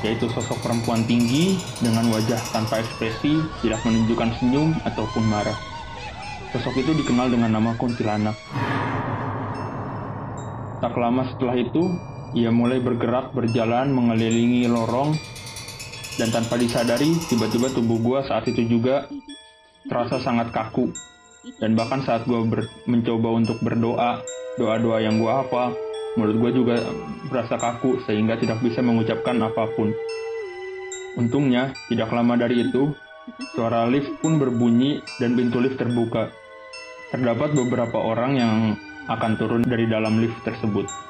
yaitu 0.05 0.29
sosok 0.29 0.61
perempuan 0.61 1.01
tinggi 1.09 1.57
dengan 1.81 2.05
wajah 2.13 2.37
tanpa 2.53 2.77
ekspresi, 2.77 3.41
tidak 3.65 3.81
menunjukkan 3.81 4.29
senyum 4.37 4.77
ataupun 4.85 5.25
marah. 5.25 5.57
Sosok 6.53 6.85
itu 6.85 6.93
dikenal 7.01 7.33
dengan 7.33 7.57
nama 7.57 7.73
kuntilanak. 7.81 8.37
Tak 10.85 10.93
lama 10.93 11.25
setelah 11.33 11.57
itu, 11.57 11.97
ia 12.37 12.53
mulai 12.53 12.77
bergerak 12.77 13.33
berjalan 13.33 13.89
mengelilingi 13.89 14.69
lorong 14.69 15.17
dan 16.21 16.29
tanpa 16.29 16.59
disadari 16.59 17.15
tiba-tiba 17.25 17.73
tubuh 17.73 17.97
gua 17.97 18.19
saat 18.27 18.45
itu 18.45 18.67
juga 18.67 19.09
terasa 19.87 20.21
sangat 20.21 20.53
kaku. 20.53 20.93
Dan 21.57 21.73
bahkan 21.73 22.03
saat 22.05 22.27
gua 22.29 22.45
ber- 22.45 22.69
mencoba 22.85 23.33
untuk 23.33 23.57
berdoa 23.63 24.21
doa-doa 24.59 24.99
yang 25.01 25.17
gua 25.17 25.41
hafal 25.41 25.73
mulut 26.19 26.37
gua 26.37 26.51
juga 26.51 26.75
berasa 27.31 27.55
kaku 27.55 28.03
sehingga 28.05 28.37
tidak 28.37 28.61
bisa 28.61 28.83
mengucapkan 28.85 29.39
apa 29.41 29.65
pun. 29.73 29.89
Untungnya 31.17 31.73
tidak 31.89 32.13
lama 32.13 32.37
dari 32.37 32.69
itu 32.69 32.93
suara 33.57 33.89
lift 33.89 34.21
pun 34.21 34.37
berbunyi 34.37 35.01
dan 35.17 35.33
pintu 35.33 35.57
lift 35.63 35.81
terbuka. 35.81 36.29
Terdapat 37.09 37.57
beberapa 37.57 37.97
orang 37.97 38.31
yang 38.37 38.55
akan 39.09 39.31
turun 39.41 39.65
dari 39.65 39.89
dalam 39.89 40.21
lift 40.21 40.37
tersebut 40.45 41.08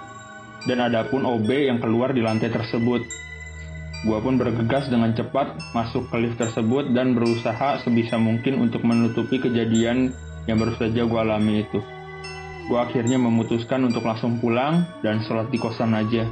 dan 0.70 0.86
ada 0.86 1.10
pun 1.10 1.26
OB 1.26 1.50
yang 1.50 1.82
keluar 1.82 2.14
di 2.14 2.22
lantai 2.22 2.54
tersebut. 2.54 3.02
Gua 4.06 4.22
pun 4.22 4.38
bergegas 4.38 4.88
dengan 4.88 5.12
cepat 5.12 5.60
masuk 5.76 6.08
ke 6.08 6.16
lift 6.22 6.38
tersebut 6.38 6.94
dan 6.94 7.18
berusaha 7.18 7.82
sebisa 7.82 8.16
mungkin 8.16 8.62
untuk 8.62 8.86
menutupi 8.86 9.42
kejadian 9.42 10.14
yang 10.46 10.62
baru 10.62 10.78
saja 10.78 11.04
gua 11.10 11.26
alami 11.26 11.66
itu. 11.68 11.82
Gua 12.70 12.86
akhirnya 12.86 13.18
memutuskan 13.18 13.90
untuk 13.90 14.06
langsung 14.06 14.38
pulang 14.38 14.86
dan 15.02 15.26
sholat 15.26 15.50
di 15.50 15.58
kosan 15.58 15.98
aja. 15.98 16.30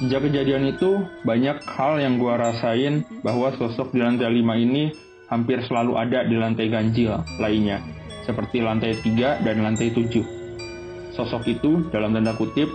Sejak 0.00 0.24
kejadian 0.30 0.72
itu, 0.72 1.04
banyak 1.26 1.60
hal 1.66 2.00
yang 2.00 2.16
gua 2.16 2.40
rasain 2.40 3.04
bahwa 3.20 3.52
sosok 3.58 3.92
di 3.92 4.00
lantai 4.00 4.32
5 4.32 4.56
ini 4.56 4.94
hampir 5.28 5.60
selalu 5.68 6.00
ada 6.00 6.24
di 6.24 6.40
lantai 6.40 6.72
ganjil 6.72 7.20
lainnya, 7.36 7.84
seperti 8.24 8.64
lantai 8.64 8.96
3 8.96 9.44
dan 9.44 9.60
lantai 9.60 9.92
7. 9.92 10.24
Sosok 11.12 11.44
itu, 11.44 11.84
dalam 11.92 12.16
tanda 12.16 12.32
kutip, 12.32 12.72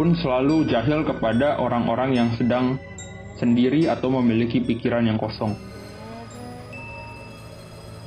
pun 0.00 0.16
selalu 0.16 0.64
jahil 0.64 1.04
kepada 1.04 1.60
orang-orang 1.60 2.16
yang 2.16 2.32
sedang 2.40 2.80
sendiri 3.36 3.84
atau 3.84 4.08
memiliki 4.08 4.56
pikiran 4.64 5.04
yang 5.04 5.20
kosong. 5.20 5.52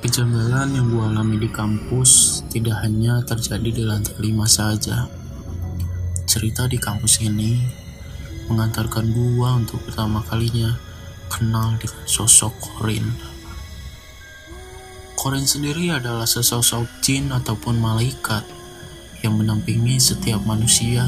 Kejanggalan 0.02 0.74
yang 0.74 0.90
gue 0.90 1.04
alami 1.06 1.38
di 1.38 1.46
kampus 1.46 2.42
tidak 2.50 2.82
hanya 2.82 3.22
terjadi 3.22 3.70
di 3.70 3.82
lantai 3.86 4.10
5 4.18 4.26
saja. 4.42 5.06
Cerita 6.26 6.66
di 6.66 6.82
kampus 6.82 7.22
ini 7.22 7.62
mengantarkan 8.50 9.14
gua 9.14 9.54
untuk 9.54 9.78
pertama 9.86 10.18
kalinya 10.26 10.74
kenal 11.30 11.78
dengan 11.78 12.04
sosok 12.10 12.58
Korin. 12.58 13.06
Korin 15.14 15.46
sendiri 15.46 15.94
adalah 15.94 16.26
sesosok 16.26 17.06
jin 17.06 17.30
ataupun 17.30 17.78
malaikat 17.78 18.53
yang 19.24 19.40
menampingi 19.40 19.96
setiap 19.96 20.44
manusia 20.44 21.00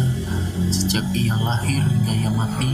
sejak 0.73 1.05
ia 1.13 1.37
lahir 1.37 1.85
hingga 1.85 2.13
ia 2.17 2.33
mati 2.33 2.73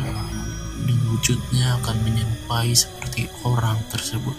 dan 0.87 0.99
wujudnya 1.11 1.83
akan 1.83 1.99
menyerupai 2.07 2.71
seperti 2.71 3.27
orang 3.43 3.75
tersebut. 3.91 4.39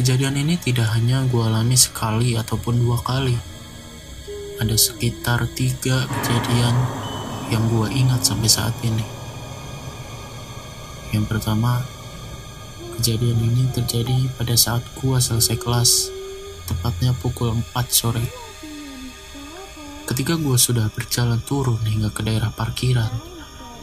Kejadian 0.00 0.40
ini 0.40 0.56
tidak 0.56 0.88
hanya 0.96 1.28
gue 1.28 1.44
alami 1.44 1.76
sekali 1.76 2.40
ataupun 2.40 2.80
dua 2.80 2.96
kali. 3.04 3.36
Ada 4.56 4.80
sekitar 4.80 5.44
tiga 5.52 6.08
kejadian 6.08 6.74
yang 7.52 7.68
gue 7.68 7.84
ingat 7.92 8.24
sampai 8.24 8.48
saat 8.48 8.72
ini. 8.80 9.04
Yang 11.12 11.24
pertama, 11.36 11.84
kejadian 12.96 13.36
ini 13.44 13.68
terjadi 13.76 14.32
pada 14.40 14.56
saat 14.56 14.86
gue 14.96 15.18
selesai 15.20 15.56
kelas, 15.60 15.90
tepatnya 16.64 17.12
pukul 17.18 17.52
4 17.52 17.92
sore. 17.92 18.24
Ketika 20.08 20.40
gue 20.40 20.56
sudah 20.56 20.88
berjalan 20.88 21.36
turun 21.44 21.84
hingga 21.84 22.08
ke 22.08 22.24
daerah 22.24 22.48
parkiran, 22.48 23.12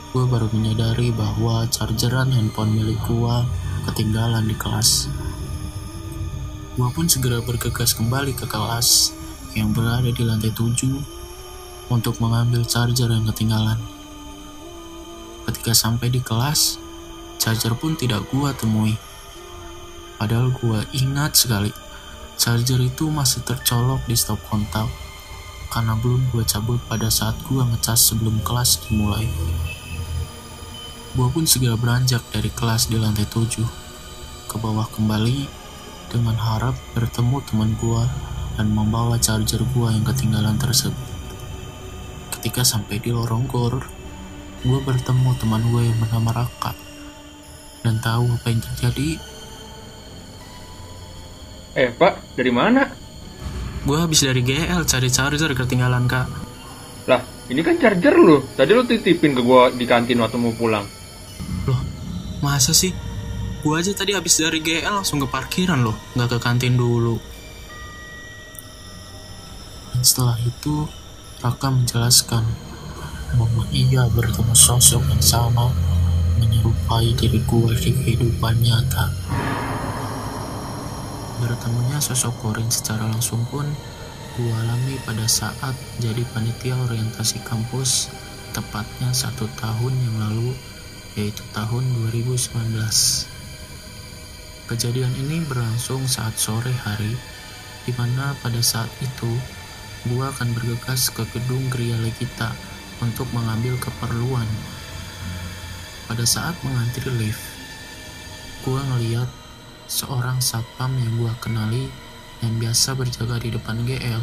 gue 0.10 0.26
baru 0.26 0.50
menyadari 0.50 1.14
bahwa 1.14 1.70
chargeran 1.70 2.34
handphone 2.34 2.74
milik 2.74 2.98
gue 3.06 3.36
ketinggalan 3.86 4.42
di 4.50 4.58
kelas. 4.58 5.06
Gue 6.74 6.90
pun 6.98 7.06
segera 7.06 7.46
bergegas 7.46 7.94
kembali 7.94 8.34
ke 8.34 8.50
kelas 8.50 9.14
yang 9.54 9.70
berada 9.70 10.10
di 10.10 10.26
lantai 10.26 10.50
7 10.50 11.94
untuk 11.94 12.18
mengambil 12.18 12.66
charger 12.66 13.14
yang 13.14 13.30
ketinggalan. 13.30 13.78
Ketika 15.46 15.78
sampai 15.78 16.10
di 16.10 16.26
kelas, 16.26 16.82
charger 17.38 17.78
pun 17.78 17.94
tidak 17.94 18.26
gue 18.34 18.50
temui. 18.58 18.98
Padahal 20.18 20.50
gue 20.50 20.90
ingat 20.98 21.38
sekali, 21.38 21.70
charger 22.34 22.82
itu 22.82 23.14
masih 23.14 23.46
tercolok 23.46 24.02
di 24.10 24.18
stop 24.18 24.42
kontak 24.50 25.05
karena 25.72 25.94
belum 26.00 26.32
gue 26.34 26.44
cabut 26.44 26.82
pada 26.90 27.08
saat 27.08 27.36
gue 27.46 27.62
ngecas 27.62 28.14
sebelum 28.14 28.42
kelas 28.42 28.86
dimulai. 28.86 29.28
Gue 31.16 31.28
pun 31.32 31.48
segera 31.48 31.80
beranjak 31.80 32.22
dari 32.36 32.52
kelas 32.52 32.92
di 32.92 33.00
lantai 33.00 33.24
7 33.24 33.64
ke 34.52 34.56
bawah 34.60 34.88
kembali 34.92 35.48
dengan 36.12 36.36
harap 36.36 36.76
bertemu 36.92 37.40
teman 37.48 37.72
gue 37.80 38.04
dan 38.56 38.68
membawa 38.72 39.16
charger 39.20 39.64
gue 39.64 39.88
yang 39.92 40.04
ketinggalan 40.04 40.60
tersebut. 40.60 41.08
Ketika 42.36 42.68
sampai 42.68 43.00
di 43.00 43.16
lorong 43.16 43.48
gor, 43.48 43.84
gue 44.64 44.80
bertemu 44.84 45.30
teman 45.40 45.64
gue 45.72 45.88
yang 45.88 45.98
bernama 46.04 46.44
Raka 46.44 46.76
dan 47.86 48.02
tahu 48.02 48.32
apa 48.34 48.48
yang 48.50 48.62
terjadi. 48.66 49.10
Eh 51.76 51.92
pak, 51.92 52.24
dari 52.40 52.52
mana? 52.56 53.05
Gue 53.86 54.02
habis 54.02 54.26
dari 54.26 54.42
GL 54.42 54.82
cari 54.90 55.10
charger 55.14 55.54
ketinggalan 55.54 56.10
kak. 56.10 56.26
Lah, 57.06 57.22
ini 57.54 57.62
kan 57.62 57.78
charger 57.78 58.18
lu. 58.18 58.42
Tadi 58.58 58.74
lu 58.74 58.82
titipin 58.82 59.38
ke 59.38 59.46
gua 59.46 59.70
di 59.70 59.86
kantin 59.86 60.18
waktu 60.18 60.42
mau 60.42 60.50
pulang. 60.58 60.90
Loh, 61.70 61.82
masa 62.42 62.74
sih? 62.74 62.90
Gue 63.62 63.78
aja 63.78 63.94
tadi 63.94 64.18
habis 64.18 64.42
dari 64.42 64.58
GL 64.58 64.90
langsung 64.90 65.22
ke 65.22 65.30
parkiran 65.30 65.86
loh, 65.86 65.94
nggak 66.18 66.34
ke 66.34 66.38
kantin 66.42 66.74
dulu. 66.74 67.22
Dan 69.94 70.02
setelah 70.02 70.38
itu, 70.42 70.90
Raka 71.46 71.70
menjelaskan 71.70 72.42
bahwa 73.38 73.64
ia 73.70 74.10
bertemu 74.10 74.54
sosok 74.58 75.06
yang 75.14 75.22
sama 75.22 75.70
menyerupai 76.42 77.14
diri 77.14 77.38
gue 77.46 77.72
di 77.78 77.92
kehidupan 77.94 78.66
nyata. 78.66 79.14
Bertemunya 81.46 82.02
sosok 82.02 82.42
Korin 82.42 82.74
secara 82.74 83.06
langsung 83.06 83.46
pun 83.54 83.70
gue 84.34 84.50
alami 84.50 84.98
pada 85.06 85.30
saat 85.30 85.78
jadi 86.02 86.26
panitia 86.34 86.74
orientasi 86.90 87.46
kampus 87.46 88.10
tepatnya 88.50 89.14
satu 89.14 89.46
tahun 89.54 89.94
yang 89.94 90.18
lalu 90.26 90.58
yaitu 91.14 91.46
tahun 91.54 91.86
2019. 92.10 92.50
Kejadian 94.66 95.14
ini 95.22 95.46
berlangsung 95.46 96.10
saat 96.10 96.34
sore 96.42 96.74
hari, 96.74 97.14
di 97.86 97.94
mana 97.94 98.34
pada 98.42 98.58
saat 98.66 98.90
itu 98.98 99.30
gua 100.10 100.34
akan 100.34 100.58
bergegas 100.58 101.14
ke 101.14 101.22
gedung 101.30 101.70
Gria 101.70 101.94
Legita 102.02 102.50
untuk 103.06 103.30
mengambil 103.30 103.78
keperluan. 103.78 104.50
Pada 106.10 106.26
saat 106.26 106.58
mengantri 106.66 107.06
lift, 107.14 107.46
gua 108.66 108.82
ngeliat 108.90 109.30
seorang 109.86 110.42
satpam 110.42 110.92
yang 110.98 111.14
gua 111.22 111.34
kenali 111.42 111.90
yang 112.44 112.58
biasa 112.58 112.98
berjaga 112.98 113.42
di 113.42 113.54
depan 113.54 113.82
GL 113.86 114.22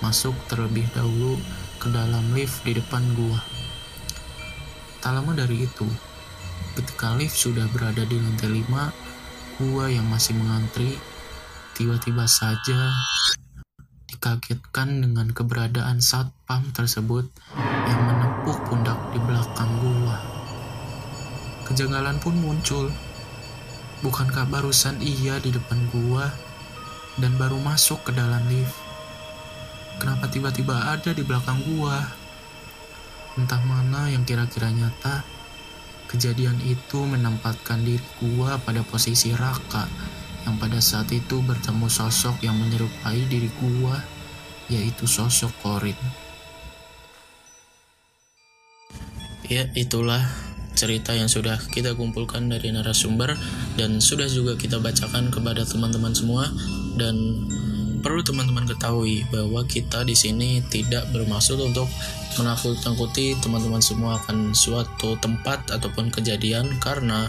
masuk 0.00 0.32
terlebih 0.48 0.88
dahulu 0.96 1.36
ke 1.80 1.88
dalam 1.92 2.24
lift 2.32 2.64
di 2.64 2.76
depan 2.76 3.04
gua. 3.16 3.40
Tak 5.00 5.16
lama 5.16 5.32
dari 5.32 5.64
itu, 5.64 5.88
ketika 6.76 7.16
lift 7.16 7.36
sudah 7.36 7.64
berada 7.72 8.04
di 8.04 8.20
lantai 8.20 8.64
5, 8.64 8.92
gua 9.60 9.88
yang 9.88 10.04
masih 10.08 10.36
mengantri 10.36 10.96
tiba-tiba 11.76 12.28
saja 12.28 12.92
dikagetkan 14.08 15.00
dengan 15.00 15.32
keberadaan 15.32 16.04
satpam 16.04 16.68
tersebut 16.76 17.24
yang 17.88 18.00
menepuk 18.04 18.60
pundak 18.68 19.00
di 19.16 19.18
belakang 19.24 19.72
gua. 19.80 20.20
Kejanggalan 21.64 22.20
pun 22.20 22.36
muncul. 22.36 22.92
Bukankah 24.00 24.48
barusan 24.48 24.96
ia 25.04 25.36
di 25.40 25.52
depan 25.52 25.78
gua 25.92 26.32
dan 27.20 27.36
baru 27.36 27.60
masuk 27.60 28.08
ke 28.08 28.16
dalam 28.16 28.40
lift? 28.48 28.72
Kenapa 30.00 30.28
tiba-tiba 30.32 30.96
ada 30.96 31.12
di 31.12 31.20
belakang 31.20 31.60
gua? 31.64 32.00
Entah 33.36 33.60
mana 33.68 34.08
yang 34.08 34.24
kira-kira 34.24 34.72
nyata, 34.72 35.20
Kejadian 36.10 36.58
itu 36.66 37.06
menempatkan 37.06 37.86
diri 37.86 38.02
gua 38.18 38.58
pada 38.58 38.82
posisi 38.82 39.30
Raka 39.30 39.86
yang 40.42 40.58
pada 40.58 40.82
saat 40.82 41.06
itu 41.14 41.38
bertemu 41.38 41.86
sosok 41.86 42.42
yang 42.42 42.58
menyerupai 42.58 43.30
diri 43.30 43.46
gua 43.62 43.94
yaitu 44.66 45.06
sosok 45.06 45.54
Korin. 45.62 45.94
Ya, 49.46 49.70
itulah 49.78 50.26
cerita 50.80 51.12
yang 51.12 51.28
sudah 51.28 51.60
kita 51.68 51.92
kumpulkan 51.92 52.48
dari 52.48 52.72
narasumber 52.72 53.36
dan 53.76 54.00
sudah 54.00 54.24
juga 54.32 54.56
kita 54.56 54.80
bacakan 54.80 55.28
kepada 55.28 55.68
teman-teman 55.68 56.16
semua 56.16 56.48
dan 56.96 57.44
perlu 58.00 58.24
teman-teman 58.24 58.64
ketahui 58.64 59.28
bahwa 59.28 59.60
kita 59.68 60.08
di 60.08 60.16
sini 60.16 60.64
tidak 60.72 61.04
bermaksud 61.12 61.60
untuk 61.60 61.84
menakut-nakuti 62.40 63.36
teman-teman 63.44 63.84
semua 63.84 64.16
akan 64.24 64.56
suatu 64.56 65.20
tempat 65.20 65.68
ataupun 65.68 66.08
kejadian 66.08 66.80
karena 66.80 67.28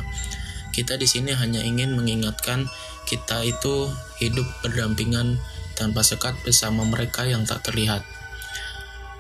kita 0.72 0.96
di 0.96 1.04
sini 1.04 1.36
hanya 1.36 1.60
ingin 1.60 1.92
mengingatkan 2.00 2.72
kita 3.04 3.44
itu 3.44 3.92
hidup 4.24 4.48
berdampingan 4.64 5.36
tanpa 5.76 6.00
sekat 6.08 6.40
bersama 6.48 6.88
mereka 6.88 7.28
yang 7.28 7.44
tak 7.44 7.68
terlihat. 7.68 8.21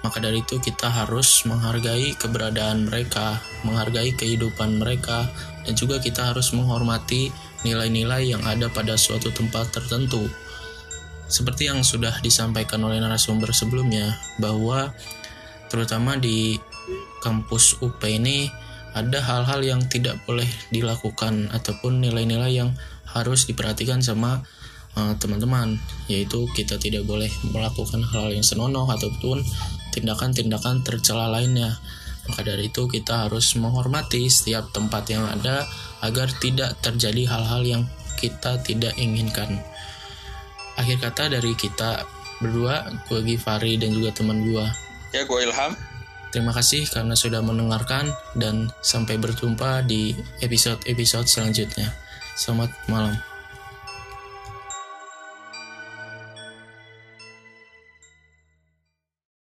Maka 0.01 0.17
dari 0.17 0.41
itu 0.41 0.57
kita 0.57 0.89
harus 0.89 1.45
menghargai 1.45 2.17
keberadaan 2.17 2.89
mereka, 2.89 3.37
menghargai 3.61 4.17
kehidupan 4.17 4.81
mereka, 4.81 5.29
dan 5.61 5.77
juga 5.77 6.01
kita 6.01 6.33
harus 6.33 6.49
menghormati 6.57 7.29
nilai-nilai 7.61 8.33
yang 8.33 8.41
ada 8.41 8.65
pada 8.73 8.97
suatu 8.97 9.29
tempat 9.29 9.69
tertentu. 9.69 10.25
Seperti 11.29 11.69
yang 11.69 11.85
sudah 11.85 12.17
disampaikan 12.19 12.81
oleh 12.81 12.97
narasumber 12.97 13.53
sebelumnya 13.53 14.17
bahwa 14.41 14.91
terutama 15.69 16.17
di 16.17 16.59
kampus 17.21 17.79
UP 17.79 18.01
ini 18.09 18.49
ada 18.91 19.23
hal-hal 19.23 19.63
yang 19.63 19.81
tidak 19.87 20.19
boleh 20.27 20.49
dilakukan 20.73 21.47
ataupun 21.55 22.03
nilai-nilai 22.03 22.51
yang 22.51 22.75
harus 23.07 23.47
diperhatikan 23.47 24.03
sama 24.03 24.43
uh, 24.99 25.13
teman-teman 25.15 25.79
yaitu 26.11 26.43
kita 26.51 26.75
tidak 26.75 27.07
boleh 27.07 27.31
melakukan 27.55 28.03
hal, 28.03 28.27
hal 28.27 28.31
yang 28.35 28.43
senonoh 28.43 28.87
ataupun 28.91 29.39
tindakan-tindakan 29.91 30.81
tercela 30.81 31.27
lainnya 31.27 31.77
maka 32.29 32.45
dari 32.45 32.69
itu 32.69 32.85
kita 32.87 33.27
harus 33.27 33.53
menghormati 33.57 34.29
setiap 34.29 34.71
tempat 34.71 35.09
yang 35.09 35.25
ada 35.27 35.67
agar 36.01 36.31
tidak 36.39 36.77
terjadi 36.79 37.27
hal-hal 37.27 37.61
yang 37.65 37.83
kita 38.17 38.61
tidak 38.63 38.93
inginkan 38.97 39.61
akhir 40.81 40.97
kata 41.01 41.37
dari 41.37 41.53
kita 41.53 42.05
berdua, 42.41 42.89
gue 43.07 43.21
Givari 43.21 43.77
dan 43.77 43.93
juga 43.93 44.09
teman 44.11 44.41
gue. 44.41 44.65
Ya, 45.13 45.23
gue 45.23 45.39
Ilham. 45.45 45.77
Terima 46.33 46.55
kasih 46.55 46.87
karena 46.89 47.13
sudah 47.13 47.43
mendengarkan 47.43 48.09
dan 48.33 48.71
sampai 48.81 49.19
berjumpa 49.19 49.85
di 49.85 50.15
episode-episode 50.41 51.27
selanjutnya. 51.27 51.91
Selamat 52.33 52.71
malam. 52.87 53.30